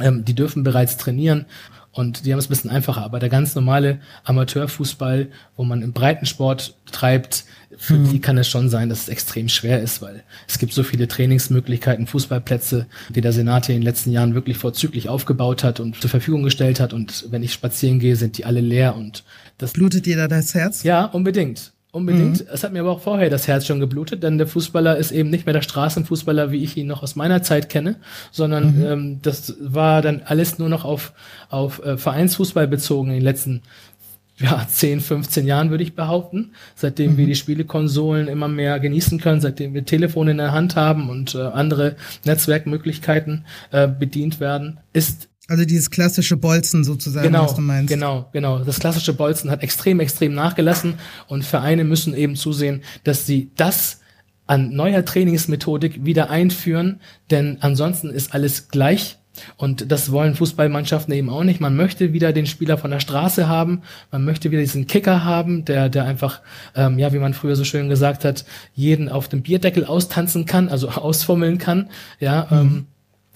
[0.00, 1.44] ähm, die dürfen bereits trainieren
[1.92, 3.02] und die haben es ein bisschen einfacher.
[3.02, 7.44] Aber der ganz normale Amateurfußball, wo man im Breitensport treibt,
[7.76, 8.10] für mhm.
[8.10, 11.08] die kann es schon sein, dass es extrem schwer ist, weil es gibt so viele
[11.08, 16.00] Trainingsmöglichkeiten, Fußballplätze, die der Senat hier in den letzten Jahren wirklich vorzüglich aufgebaut hat und
[16.00, 16.92] zur Verfügung gestellt hat.
[16.92, 19.24] Und wenn ich spazieren gehe, sind die alle leer und
[19.58, 20.82] das blutet dir da das Herz?
[20.82, 21.72] Ja, unbedingt.
[21.92, 22.40] Unbedingt.
[22.40, 22.46] Mhm.
[22.52, 25.28] Es hat mir aber auch vorher das Herz schon geblutet, denn der Fußballer ist eben
[25.28, 27.96] nicht mehr der Straßenfußballer, wie ich ihn noch aus meiner Zeit kenne,
[28.30, 28.86] sondern mhm.
[28.86, 31.12] ähm, das war dann alles nur noch auf,
[31.48, 33.62] auf äh, Vereinsfußball bezogen in den letzten
[34.38, 36.52] ja, 10, 15 Jahren, würde ich behaupten.
[36.74, 37.16] Seitdem mhm.
[37.18, 41.34] wir die Spielekonsolen immer mehr genießen können, seitdem wir Telefone in der Hand haben und
[41.34, 47.60] äh, andere Netzwerkmöglichkeiten äh, bedient werden, ist Also dieses klassische Bolzen sozusagen, genau, was du
[47.60, 47.88] meinst.
[47.92, 48.60] Genau, genau.
[48.60, 50.94] Das klassische Bolzen hat extrem, extrem nachgelassen
[51.26, 53.98] und Vereine müssen eben zusehen, dass sie das
[54.46, 57.00] an neuer Trainingsmethodik wieder einführen,
[57.32, 59.18] denn ansonsten ist alles gleich.
[59.56, 61.60] Und das wollen Fußballmannschaften eben auch nicht.
[61.60, 63.82] Man möchte wieder den Spieler von der Straße haben.
[64.12, 66.42] Man möchte wieder diesen Kicker haben, der, der einfach,
[66.76, 70.68] ähm, ja, wie man früher so schön gesagt hat, jeden auf dem Bierdeckel austanzen kann,
[70.68, 71.90] also ausfummeln kann.
[72.20, 72.56] Ja, mhm.
[72.56, 72.86] ähm,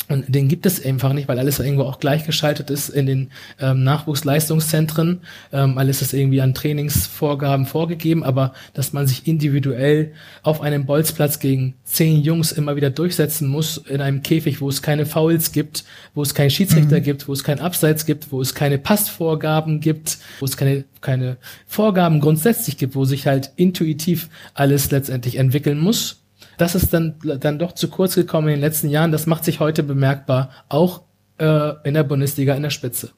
[0.09, 3.85] und den gibt es einfach nicht, weil alles irgendwo auch gleichgeschaltet ist in den ähm,
[3.85, 5.21] Nachwuchsleistungszentren.
[5.53, 10.13] Ähm, alles ist irgendwie an Trainingsvorgaben vorgegeben, aber dass man sich individuell
[10.43, 14.83] auf einem Bolzplatz gegen zehn Jungs immer wieder durchsetzen muss, in einem Käfig, wo es
[14.83, 17.05] keine Fouls gibt, wo es keinen Schiedsrichter mhm.
[17.05, 21.39] gibt, wo es keinen Abseits gibt, wo es keine Passvorgaben gibt, wo es keine, keine
[21.67, 26.24] Vorgaben grundsätzlich gibt, wo sich halt intuitiv alles letztendlich entwickeln muss
[26.59, 29.13] das ist dann, dann doch zu kurz gekommen in den letzten Jahren.
[29.13, 31.05] Das macht sich heute bemerkbar, auch
[31.39, 33.11] äh, in der Bundesliga in der Spitze.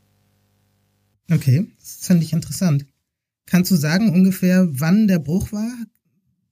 [1.30, 2.86] Okay, das finde ich interessant.
[3.46, 5.72] Kannst du sagen ungefähr, wann der Bruch war?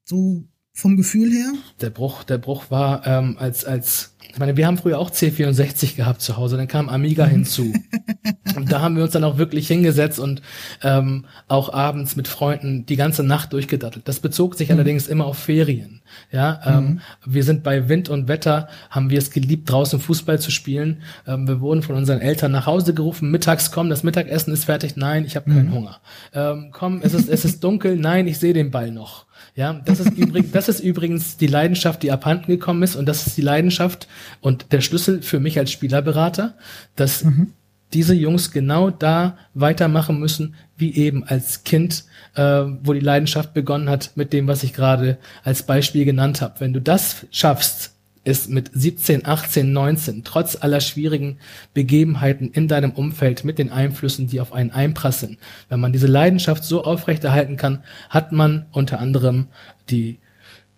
[0.05, 1.53] So vom Gefühl her?
[1.81, 5.95] Der Bruch, der Bruch war ähm, als als ich meine, wir haben früher auch C64
[5.95, 7.73] gehabt zu Hause, dann kam Amiga hinzu.
[8.57, 10.43] und da haben wir uns dann auch wirklich hingesetzt und
[10.83, 14.09] ähm, auch abends mit Freunden die ganze Nacht durchgedattelt.
[14.09, 14.75] Das bezog sich mhm.
[14.75, 16.03] allerdings immer auf Ferien.
[16.33, 17.01] Ja, ähm, mhm.
[17.25, 21.03] wir sind bei Wind und Wetter, haben wir es geliebt, draußen Fußball zu spielen.
[21.29, 24.97] Ähm, wir wurden von unseren Eltern nach Hause gerufen, mittags komm, das Mittagessen ist fertig.
[24.97, 25.75] Nein, ich habe keinen mhm.
[25.75, 26.01] Hunger.
[26.33, 27.95] Ähm, komm, es ist, es ist dunkel.
[27.95, 29.27] Nein, ich sehe den Ball noch.
[29.57, 33.27] Ja, das ist übrigens, das ist übrigens die Leidenschaft, die abhanden gekommen ist und das
[33.27, 34.09] ist die Leidenschaft
[34.41, 36.55] und der Schlüssel für mich als Spielerberater,
[36.97, 37.53] dass mhm.
[37.93, 43.89] diese Jungs genau da weitermachen müssen, wie eben als Kind, äh, wo die Leidenschaft begonnen
[43.89, 46.59] hat mit dem, was ich gerade als Beispiel genannt habe.
[46.59, 47.94] Wenn du das schaffst,
[48.25, 51.39] ist mit 17, 18, 19, trotz aller schwierigen
[51.75, 56.65] Begebenheiten in deinem Umfeld mit den Einflüssen, die auf einen einprasseln, wenn man diese Leidenschaft
[56.65, 59.49] so aufrechterhalten kann, hat man unter anderem
[59.91, 60.19] die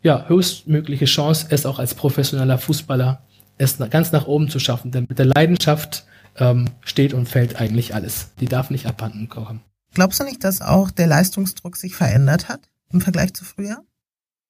[0.02, 3.22] ja, höchstmögliche Chance, es auch als professioneller Fußballer
[3.58, 4.90] es ganz nach oben zu schaffen.
[4.92, 6.04] Denn mit der Leidenschaft
[6.36, 8.30] ähm, steht und fällt eigentlich alles.
[8.40, 9.62] Die darf nicht abhanden kommen.
[9.94, 12.60] Glaubst du nicht, dass auch der Leistungsdruck sich verändert hat
[12.92, 13.82] im Vergleich zu früher?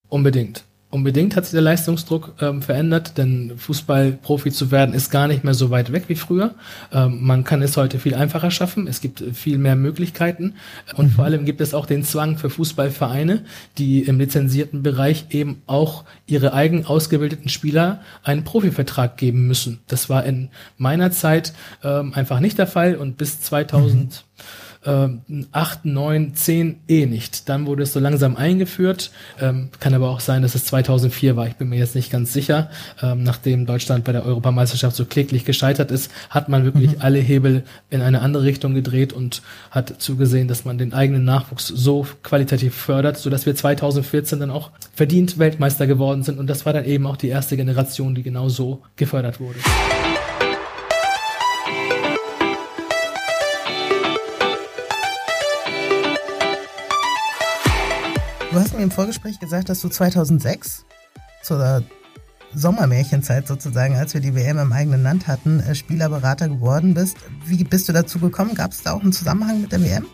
[0.08, 0.65] Unbedingt.
[0.88, 5.52] Unbedingt hat sich der Leistungsdruck ähm, verändert, denn Fußballprofi zu werden ist gar nicht mehr
[5.52, 6.54] so weit weg wie früher.
[6.92, 8.86] Ähm, man kann es heute viel einfacher schaffen.
[8.86, 10.54] Es gibt viel mehr Möglichkeiten
[10.94, 11.10] und mhm.
[11.10, 13.44] vor allem gibt es auch den Zwang für Fußballvereine,
[13.78, 19.80] die im lizenzierten Bereich eben auch ihre eigen ausgebildeten Spieler einen Profivertrag geben müssen.
[19.88, 24.46] Das war in meiner Zeit ähm, einfach nicht der Fall und bis 2000 mhm
[24.86, 25.08] äh,
[25.52, 27.48] 8, 9, 10 eh nicht.
[27.48, 29.10] Dann wurde es so langsam eingeführt.
[29.40, 31.46] Ähm, kann aber auch sein, dass es 2004 war.
[31.46, 32.70] Ich bin mir jetzt nicht ganz sicher.
[33.02, 37.00] Ähm, nachdem Deutschland bei der Europameisterschaft so kläglich gescheitert ist, hat man wirklich mhm.
[37.00, 41.66] alle Hebel in eine andere Richtung gedreht und hat zugesehen, dass man den eigenen Nachwuchs
[41.68, 46.38] so qualitativ fördert, sodass wir 2014 dann auch verdient Weltmeister geworden sind.
[46.38, 49.58] Und das war dann eben auch die erste Generation, die genau so gefördert wurde.
[58.56, 60.86] Du hast mir im Vorgespräch gesagt, dass du 2006
[61.42, 61.82] zur
[62.54, 67.18] Sommermärchenzeit sozusagen, als wir die WM im eigenen Land hatten, äh, Spielerberater geworden bist.
[67.44, 68.54] Wie bist du dazu gekommen?
[68.54, 70.06] Gab es da auch einen Zusammenhang mit der WM?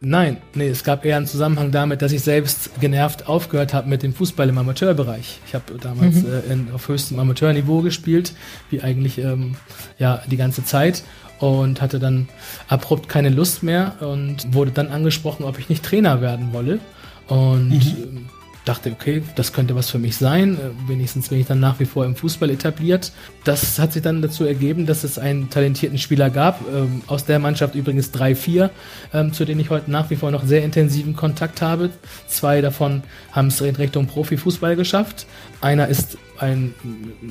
[0.00, 4.02] Nein, nee, es gab eher einen Zusammenhang damit, dass ich selbst genervt aufgehört habe mit
[4.02, 5.38] dem Fußball im Amateurbereich.
[5.46, 6.32] Ich habe damals mhm.
[6.32, 8.34] äh, in, auf höchstem Amateurniveau gespielt,
[8.70, 9.54] wie eigentlich ähm,
[10.00, 11.04] ja die ganze Zeit
[11.38, 12.28] und hatte dann
[12.66, 16.80] abrupt keine Lust mehr und wurde dann angesprochen, ob ich nicht Trainer werden wolle.
[17.28, 17.80] Und mhm.
[18.02, 18.26] Ähm,
[18.64, 20.54] dachte, okay, das könnte was für mich sein.
[20.54, 23.12] Äh, wenigstens bin ich dann nach wie vor im Fußball etabliert.
[23.44, 27.38] Das hat sich dann dazu ergeben, dass es einen talentierten Spieler gab, ähm, aus der
[27.38, 28.70] Mannschaft übrigens drei, vier,
[29.12, 31.90] ähm, zu denen ich heute nach wie vor noch sehr intensiven Kontakt habe.
[32.26, 35.26] Zwei davon haben es in Richtung Profifußball geschafft.
[35.60, 36.74] Einer ist ein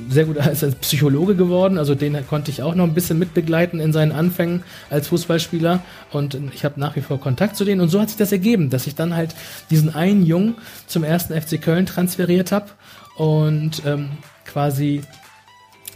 [0.09, 0.41] sehr guter
[0.81, 5.07] Psychologe geworden, also den konnte ich auch noch ein bisschen mitbegleiten in seinen Anfängen als
[5.07, 5.81] Fußballspieler.
[6.11, 7.81] Und ich habe nach wie vor Kontakt zu denen.
[7.81, 9.35] Und so hat sich das ergeben, dass ich dann halt
[9.69, 10.55] diesen einen Jungen
[10.87, 12.71] zum ersten FC Köln transferiert habe
[13.17, 14.09] und ähm,
[14.45, 15.01] quasi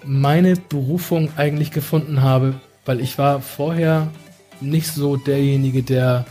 [0.06, 4.08] meine Berufung eigentlich gefunden habe, weil ich war vorher
[4.62, 6.26] nicht so derjenige, der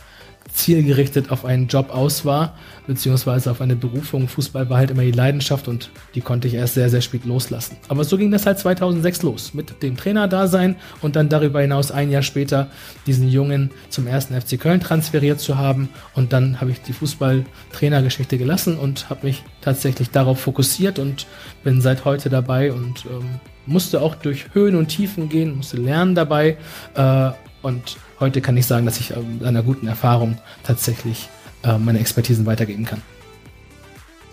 [0.53, 2.55] zielgerichtet auf einen Job aus war,
[2.87, 4.29] beziehungsweise auf eine Berufung.
[4.29, 7.77] Fußball war halt immer die Leidenschaft und die konnte ich erst sehr, sehr spät loslassen.
[7.89, 12.11] Aber so ging das halt 2006 los, mit dem Trainer-Dasein und dann darüber hinaus ein
[12.11, 12.69] Jahr später
[13.07, 15.89] diesen Jungen zum ersten FC Köln transferiert zu haben.
[16.15, 21.27] Und dann habe ich die Fußball-Trainergeschichte gelassen und habe mich tatsächlich darauf fokussiert und
[21.65, 26.15] bin seit heute dabei und ähm, musste auch durch Höhen und Tiefen gehen, musste lernen
[26.15, 26.57] dabei.
[26.95, 27.31] Äh,
[27.63, 31.29] und heute kann ich sagen, dass ich ähm, einer guten Erfahrung tatsächlich
[31.67, 33.03] äh, meine Expertisen weitergeben kann.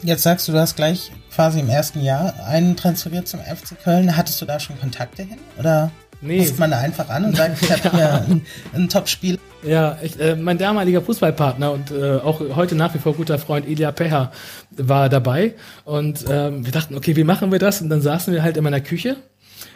[0.04, 4.18] Jetzt sagst du, du hast gleich quasi im ersten Jahr einen transferiert zum FC Köln.
[4.18, 5.38] Hattest du da schon Kontakte hin?
[5.58, 5.92] Oder
[6.22, 6.40] nee.
[6.40, 9.40] ruft man da einfach an und sagt, ich habe hier ein, ein Top-Spiel?
[9.64, 13.66] Ja, ich, äh, mein damaliger Fußballpartner und äh, auch heute nach wie vor guter Freund
[13.66, 14.32] Elia Pecher
[14.72, 15.54] war dabei.
[15.86, 17.82] Und ähm, wir dachten, okay, wie machen wir das?
[17.82, 19.16] Und dann saßen wir halt in meiner Küche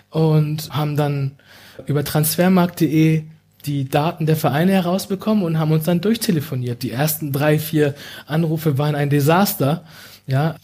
[0.10, 1.38] und haben dann
[1.86, 3.24] über transfermarkt.de
[3.66, 6.84] die Daten der Vereine herausbekommen und haben uns dann durchtelefoniert.
[6.84, 9.84] Die ersten drei, vier Anrufe waren ein Desaster.
[10.26, 10.56] Ja,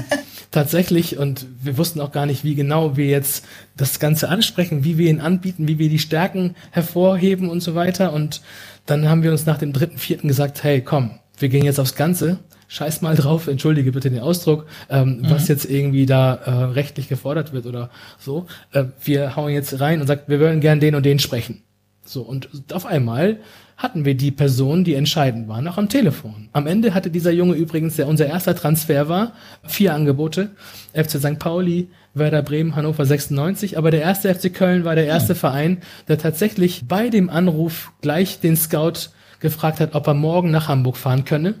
[0.50, 1.18] tatsächlich.
[1.18, 3.44] Und wir wussten auch gar nicht, wie genau wir jetzt
[3.76, 8.12] das Ganze ansprechen, wie wir ihn anbieten, wie wir die Stärken hervorheben und so weiter.
[8.12, 8.40] Und
[8.86, 11.94] dann haben wir uns nach dem dritten, vierten gesagt, hey, komm, wir gehen jetzt aufs
[11.94, 12.38] Ganze.
[12.70, 15.30] Scheiß mal drauf, entschuldige bitte den Ausdruck, ähm, mhm.
[15.30, 18.46] was jetzt irgendwie da äh, rechtlich gefordert wird oder so.
[18.72, 21.62] Äh, wir hauen jetzt rein und sagen, wir wollen gern den und den sprechen.
[22.08, 23.38] So, und auf einmal
[23.76, 26.48] hatten wir die Personen, die entscheidend waren, auch am Telefon.
[26.52, 30.50] Am Ende hatte dieser Junge übrigens, der unser erster Transfer war, vier Angebote.
[30.94, 31.38] FC St.
[31.38, 33.76] Pauli, Werder Bremen, Hannover 96.
[33.76, 35.38] Aber der erste FC Köln war der erste ja.
[35.38, 40.66] Verein, der tatsächlich bei dem Anruf gleich den Scout gefragt hat, ob er morgen nach
[40.66, 41.54] Hamburg fahren könne.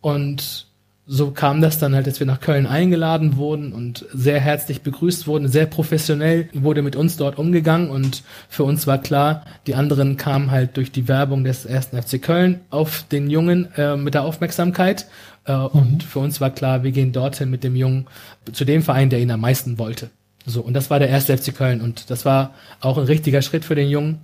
[0.00, 0.65] Und
[1.08, 5.28] so kam das dann halt, dass wir nach Köln eingeladen wurden und sehr herzlich begrüßt
[5.28, 10.16] wurden, sehr professionell wurde mit uns dort umgegangen und für uns war klar, die anderen
[10.16, 14.24] kamen halt durch die Werbung des ersten FC Köln auf den Jungen äh, mit der
[14.24, 15.06] Aufmerksamkeit
[15.46, 15.66] äh, mhm.
[15.66, 18.08] und für uns war klar, wir gehen dorthin mit dem Jungen
[18.52, 20.10] zu dem Verein, der ihn am meisten wollte.
[20.44, 23.64] So, und das war der erste FC Köln und das war auch ein richtiger Schritt
[23.64, 24.18] für den Jungen,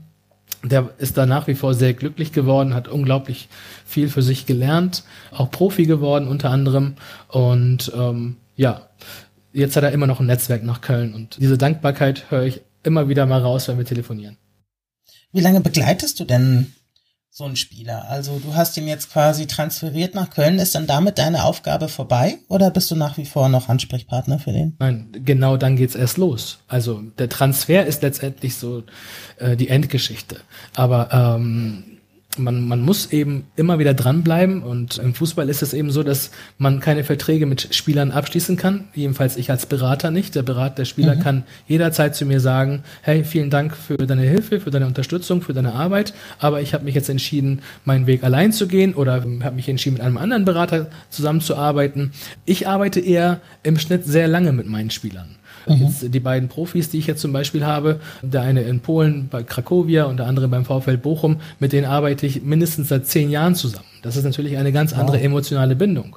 [0.64, 3.48] der ist da nach wie vor sehr glücklich geworden, hat unglaublich
[3.84, 6.94] viel für sich gelernt, auch Profi geworden unter anderem.
[7.28, 8.88] Und ähm, ja,
[9.52, 13.08] jetzt hat er immer noch ein Netzwerk nach Köln und diese Dankbarkeit höre ich immer
[13.08, 14.36] wieder mal raus, wenn wir telefonieren.
[15.32, 16.72] Wie lange begleitest du denn
[17.34, 18.10] so ein Spieler?
[18.10, 20.58] Also du hast ihn jetzt quasi transferiert nach Köln.
[20.58, 24.52] Ist dann damit deine Aufgabe vorbei oder bist du nach wie vor noch Ansprechpartner für
[24.52, 24.76] den?
[24.78, 26.58] Nein, genau dann geht's erst los.
[26.68, 28.82] Also der Transfer ist letztendlich so
[29.38, 30.40] äh, die Endgeschichte.
[30.74, 31.91] Aber ähm,
[32.38, 36.30] man, man muss eben immer wieder dranbleiben und im Fußball ist es eben so, dass
[36.58, 38.88] man keine Verträge mit Spielern abschließen kann.
[38.94, 40.34] Jedenfalls ich als Berater nicht.
[40.34, 41.20] Der Berater, der Spieler mhm.
[41.20, 45.52] kann jederzeit zu mir sagen, hey, vielen Dank für deine Hilfe, für deine Unterstützung, für
[45.52, 49.56] deine Arbeit, aber ich habe mich jetzt entschieden, meinen Weg allein zu gehen oder habe
[49.56, 52.12] mich entschieden, mit einem anderen Berater zusammenzuarbeiten.
[52.46, 55.36] Ich arbeite eher im Schnitt sehr lange mit meinen Spielern.
[55.66, 55.86] Mhm.
[55.86, 59.42] Jetzt die beiden Profis, die ich jetzt zum Beispiel habe, der eine in Polen bei
[59.42, 63.54] Krakowia und der andere beim VfL Bochum, mit denen arbeite ich mindestens seit zehn Jahren
[63.54, 63.86] zusammen.
[64.02, 65.24] Das ist natürlich eine ganz andere wow.
[65.24, 66.16] emotionale Bindung.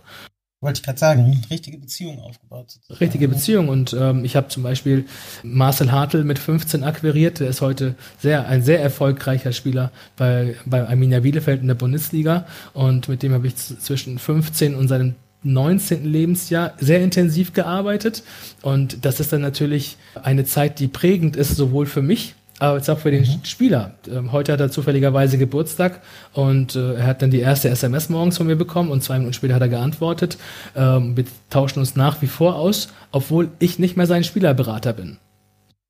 [0.61, 2.71] Wollte ich gerade sagen, richtige Beziehung aufgebaut.
[2.71, 2.97] Sozusagen.
[2.97, 5.05] Richtige Beziehung und ähm, ich habe zum Beispiel
[5.43, 7.39] Marcel Hartl mit 15 akquiriert.
[7.39, 12.47] Der ist heute sehr ein sehr erfolgreicher Spieler bei, bei Arminia Bielefeld in der Bundesliga
[12.73, 15.13] und mit dem habe ich zwischen 15 und seinem
[15.45, 16.03] 19.
[16.05, 18.23] Lebensjahr sehr intensiv gearbeitet.
[18.61, 22.89] Und das ist dann natürlich eine Zeit, die prägend ist, sowohl für mich, aber jetzt
[22.89, 23.43] auch für den mhm.
[23.43, 23.95] Spieler.
[24.09, 26.01] Ähm, heute hat er zufälligerweise Geburtstag
[26.33, 29.33] und äh, er hat dann die erste SMS morgens von mir bekommen und zwei Minuten
[29.33, 30.37] später hat er geantwortet.
[30.75, 35.17] Ähm, wir tauschen uns nach wie vor aus, obwohl ich nicht mehr sein Spielerberater bin.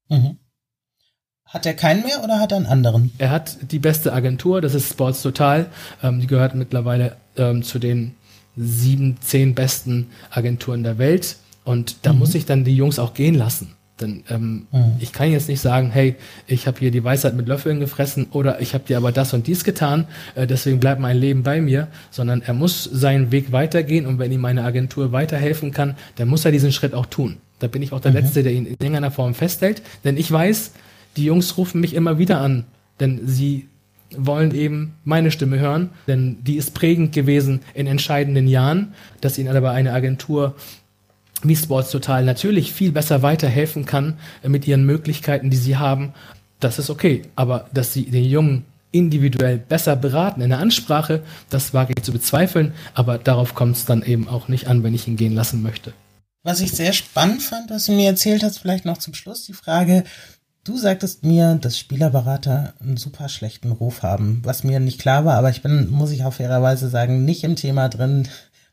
[0.10, 0.38] Mhm.
[1.46, 3.12] Hat er keinen mehr oder hat er einen anderen?
[3.20, 5.68] Er hat die beste Agentur, das ist Sports Total.
[6.02, 7.18] Ähm, die gehört mittlerweile
[7.64, 8.16] zu den
[8.58, 11.38] sieben, zehn besten Agenturen der Welt.
[11.64, 12.20] Und da mhm.
[12.20, 13.76] muss ich dann die Jungs auch gehen lassen.
[14.02, 14.94] Denn ähm, mhm.
[15.00, 16.16] ich kann jetzt nicht sagen, hey,
[16.48, 19.48] ich habe hier die Weisheit mit Löffeln gefressen oder ich habe dir aber das und
[19.48, 24.06] dies getan, äh, deswegen bleibt mein Leben bei mir, sondern er muss seinen Weg weitergehen
[24.06, 27.38] und wenn ihm meine Agentur weiterhelfen kann, dann muss er diesen Schritt auch tun.
[27.60, 28.18] Da bin ich auch der mhm.
[28.18, 30.72] Letzte, der ihn in irgendeiner Form festhält, denn ich weiß,
[31.16, 32.66] die Jungs rufen mich immer wieder an,
[33.00, 33.70] denn sie
[34.16, 39.56] wollen eben meine Stimme hören, denn die ist prägend gewesen in entscheidenden Jahren, dass ihnen
[39.56, 40.56] aber eine Agentur
[41.44, 46.14] wie Sports Total natürlich viel besser weiterhelfen kann mit ihren Möglichkeiten, die sie haben.
[46.60, 51.74] Das ist okay, aber dass sie den Jungen individuell besser beraten in der Ansprache, das
[51.74, 55.08] wage ich zu bezweifeln, aber darauf kommt es dann eben auch nicht an, wenn ich
[55.08, 55.94] ihn gehen lassen möchte.
[56.44, 59.54] Was ich sehr spannend fand, was du mir erzählt hast, vielleicht noch zum Schluss die
[59.54, 60.04] Frage,
[60.66, 65.36] Du sagtest mir, dass Spielerberater einen super schlechten Ruf haben, was mir nicht klar war,
[65.36, 68.28] aber ich bin, muss ich auch fairerweise sagen, nicht im Thema drin.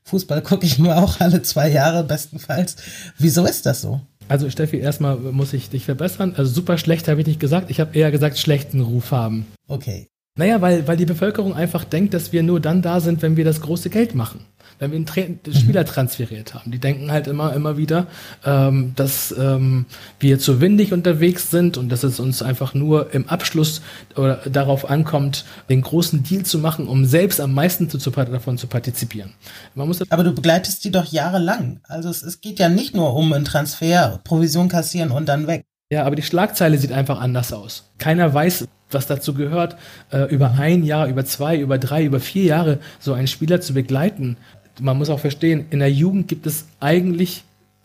[0.04, 2.76] Fußball gucke ich nur auch alle zwei Jahre bestenfalls.
[3.18, 4.00] Wieso ist das so?
[4.26, 6.32] Also Steffi, erstmal muss ich dich verbessern.
[6.34, 7.70] Also super schlecht habe ich nicht gesagt.
[7.70, 9.46] Ich habe eher gesagt, schlechten Ruf haben.
[9.68, 10.08] Okay.
[10.38, 13.44] Naja, weil, weil die Bevölkerung einfach denkt, dass wir nur dann da sind, wenn wir
[13.44, 14.46] das große Geld machen
[14.82, 15.54] wenn wir einen Tra mhm.
[15.54, 16.72] Spieler transferiert haben.
[16.72, 18.08] Die denken halt immer, immer wieder,
[18.44, 19.86] ähm, dass ähm,
[20.18, 23.80] wir zu windig unterwegs sind und dass es uns einfach nur im Abschluss
[24.16, 28.58] oder darauf ankommt, den großen Deal zu machen, um selbst am meisten zu, zu, davon
[28.58, 29.34] zu partizipieren.
[29.76, 31.80] Man muss Aber du begleitest die doch jahrelang.
[31.84, 35.62] Also es, es geht ja nicht nur um einen Transfer, Provision kassieren und dann weg.
[35.92, 37.92] Ja, aber die Schlagzeile sieht einfach anders aus.
[37.98, 39.76] Keiner weiß, was dazu gehört,
[40.10, 43.74] äh, über ein Jahr, über zwei, über drei, über vier Jahre so einen Spieler zu
[43.74, 44.36] begleiten
[44.80, 47.44] man muss auch verstehen, in der Jugend gibt es eigentlich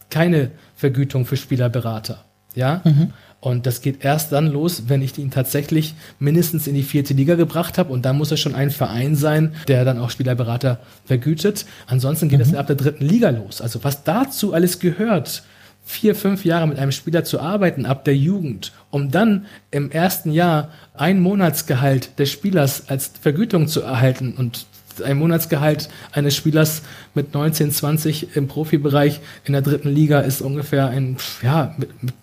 [0.10, 2.24] keine Vergütung für Spielerberater.
[2.56, 2.82] Ja?
[2.84, 3.14] Mhm.
[3.40, 7.36] Und das geht erst dann los, wenn ich ihn tatsächlich mindestens in die vierte Liga
[7.36, 7.94] gebracht habe.
[7.94, 11.66] Und dann muss es schon ein Verein sein, der dann auch Spielerberater vergütet.
[11.86, 12.58] Ansonsten geht es mhm.
[12.58, 13.62] ab der dritten Liga los.
[13.62, 15.44] Also was dazu alles gehört,
[15.86, 20.32] vier, fünf Jahre mit einem Spieler zu arbeiten ab der Jugend, um dann im ersten
[20.32, 24.66] Jahr ein Monatsgehalt des Spielers als Vergütung zu erhalten und
[25.02, 26.82] ein Monatsgehalt eines Spielers
[27.14, 32.14] mit 19, 20 im Profibereich in der dritten Liga ist ungefähr ein, ja, mit, mit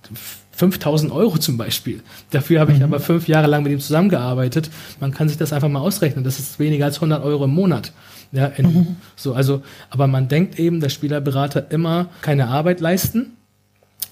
[0.53, 2.01] 5000 Euro zum Beispiel.
[2.31, 2.85] Dafür habe ich mhm.
[2.85, 4.71] aber fünf Jahre lang mit ihm zusammengearbeitet.
[5.01, 6.25] Man kann sich das einfach mal ausrechnen.
[6.25, 7.93] Das ist weniger als 100 Euro im Monat.
[8.33, 8.97] Ja, in, mhm.
[9.17, 13.37] so, also, aber man denkt eben, dass Spielerberater immer keine Arbeit leisten,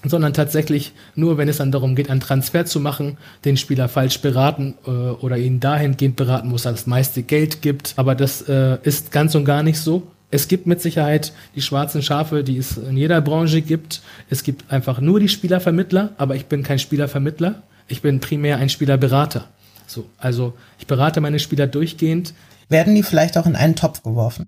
[0.03, 4.19] sondern tatsächlich nur, wenn es dann darum geht, einen Transfer zu machen, den Spieler falsch
[4.19, 7.93] beraten äh, oder ihn dahingehend beraten, wo es das meiste Geld gibt.
[7.95, 10.07] Aber das äh, ist ganz und gar nicht so.
[10.31, 14.01] Es gibt mit Sicherheit die schwarzen Schafe, die es in jeder Branche gibt.
[14.29, 17.61] Es gibt einfach nur die Spielervermittler, aber ich bin kein Spielervermittler.
[17.87, 19.47] Ich bin primär ein Spielerberater.
[19.85, 22.33] So, also ich berate meine Spieler durchgehend.
[22.67, 24.47] Werden die vielleicht auch in einen Topf geworfen?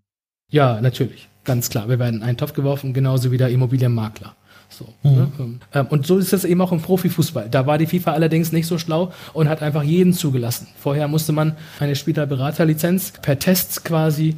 [0.50, 1.30] Ja, natürlich.
[1.44, 1.88] Ganz klar.
[1.88, 4.36] Wir werden in einen Topf geworfen, genauso wie der Immobilienmakler.
[4.70, 5.60] So, mhm.
[5.74, 5.84] ne?
[5.90, 7.50] Und so ist es eben auch im Profifußball.
[7.50, 10.68] Da war die FIFA allerdings nicht so schlau und hat einfach jeden zugelassen.
[10.78, 14.36] Vorher musste man eine Spielerberaterlizenz per Tests quasi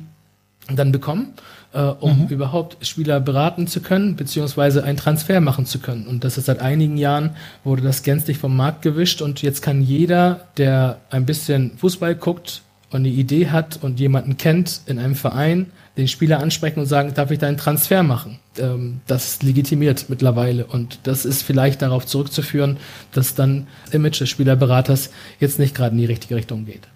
[0.69, 1.33] dann bekommen,
[1.73, 2.27] äh, um mhm.
[2.27, 6.07] überhaupt Spieler beraten zu können, beziehungsweise einen Transfer machen zu können.
[6.07, 7.31] Und das ist seit einigen Jahren,
[7.63, 12.61] wurde das gänzlich vom Markt gewischt und jetzt kann jeder, der ein bisschen Fußball guckt
[12.89, 17.13] und eine Idee hat und jemanden kennt in einem Verein, den Spieler ansprechen und sagen,
[17.13, 18.39] darf ich deinen Transfer machen?
[18.57, 22.77] Ähm, das legitimiert mittlerweile und das ist vielleicht darauf zurückzuführen,
[23.11, 26.87] dass dann Image des Spielerberaters jetzt nicht gerade in die richtige Richtung geht.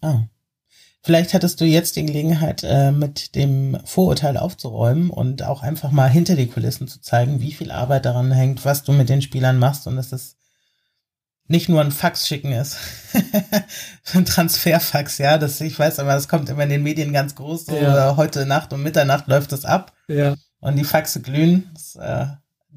[0.00, 0.24] Ah.
[1.02, 6.10] Vielleicht hattest du jetzt die Gelegenheit, äh, mit dem Vorurteil aufzuräumen und auch einfach mal
[6.10, 9.58] hinter die Kulissen zu zeigen, wie viel Arbeit daran hängt, was du mit den Spielern
[9.58, 10.36] machst und dass es
[11.48, 12.76] nicht nur ein Fax schicken ist.
[14.14, 15.38] ein Transferfax, ja.
[15.38, 17.66] Das, ich weiß aber, das kommt immer in den Medien ganz groß.
[17.66, 18.12] So, ja.
[18.12, 19.92] Äh, heute Nacht um Mitternacht läuft das ab.
[20.08, 20.34] Ja.
[20.60, 21.70] Und die Faxe glühen.
[21.74, 22.26] Das, äh,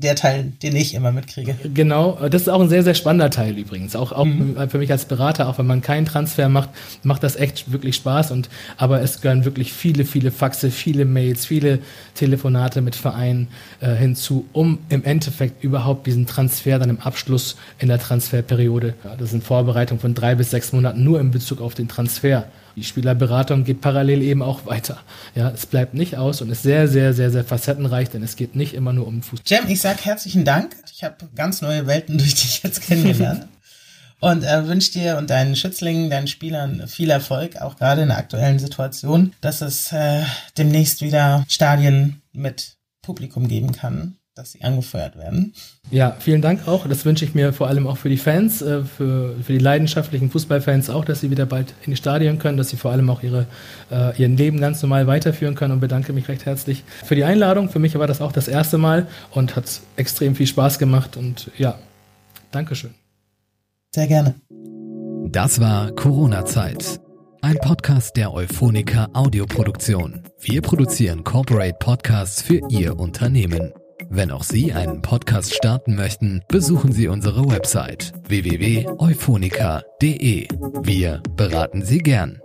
[0.01, 1.55] der Teil, den ich immer mitkriege.
[1.73, 3.97] Genau, das ist auch ein sehr, sehr spannender Teil übrigens.
[3.97, 4.55] Auch, auch mhm.
[4.69, 6.69] für mich als Berater, auch wenn man keinen Transfer macht,
[7.03, 8.31] macht das echt wirklich Spaß.
[8.31, 11.79] Und aber es gehören wirklich viele, viele Faxe, viele Mails, viele
[12.15, 13.49] Telefonate mit Vereinen
[13.81, 18.93] äh, hinzu, um im Endeffekt überhaupt diesen Transfer dann im Abschluss in der Transferperiode.
[19.03, 22.45] Ja, das sind Vorbereitungen von drei bis sechs Monaten nur in Bezug auf den Transfer
[22.75, 24.99] die Spielerberatung geht parallel eben auch weiter.
[25.35, 28.55] Ja, es bleibt nicht aus und ist sehr, sehr, sehr, sehr facettenreich, denn es geht
[28.55, 29.45] nicht immer nur um Fußball.
[29.45, 30.75] Jam, ich sag herzlichen Dank.
[30.93, 33.47] Ich habe ganz neue Welten durch dich jetzt kennengelernt.
[34.19, 38.17] und äh, wünsche dir und deinen Schützlingen, deinen Spielern viel Erfolg, auch gerade in der
[38.17, 40.23] aktuellen Situation, dass es äh,
[40.57, 45.53] demnächst wieder Stadien mit Publikum geben kann dass sie angefeuert werden.
[45.91, 46.87] Ja, vielen Dank auch.
[46.87, 50.29] Das wünsche ich mir vor allem auch für die Fans, äh, für, für die leidenschaftlichen
[50.29, 53.21] Fußballfans auch, dass sie wieder bald in die Stadien können, dass sie vor allem auch
[53.23, 53.47] ihre,
[53.91, 57.69] äh, ihren Leben ganz normal weiterführen können und bedanke mich recht herzlich für die Einladung.
[57.69, 61.51] Für mich war das auch das erste Mal und hat extrem viel Spaß gemacht und
[61.57, 61.77] ja,
[62.51, 62.93] Dankeschön.
[63.93, 64.35] Sehr gerne.
[65.27, 66.99] Das war Corona-Zeit.
[67.41, 70.23] Ein Podcast der Euphonica Audioproduktion.
[70.39, 73.71] Wir produzieren Corporate Podcasts für Ihr Unternehmen.
[74.07, 80.47] Wenn auch Sie einen Podcast starten möchten, besuchen Sie unsere Website www.euphonica.de.
[80.83, 82.41] Wir beraten Sie gern.